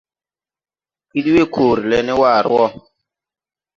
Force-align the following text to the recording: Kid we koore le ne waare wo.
Kid 1.09 1.25
we 1.35 1.43
koore 1.53 1.83
le 1.89 1.97
ne 2.05 2.13
waare 2.21 2.49
wo. 2.55 2.65